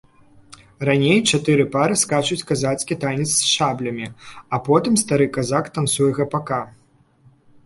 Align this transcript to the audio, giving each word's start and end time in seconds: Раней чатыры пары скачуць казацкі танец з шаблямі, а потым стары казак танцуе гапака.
Раней 0.87 1.19
чатыры 1.35 1.65
пары 1.75 1.97
скачуць 2.03 2.45
казацкі 2.51 2.97
танец 3.03 3.27
з 3.33 3.51
шаблямі, 3.57 4.07
а 4.57 4.61
потым 4.69 4.93
стары 5.03 5.25
казак 5.37 5.71
танцуе 5.77 6.11
гапака. 6.23 6.61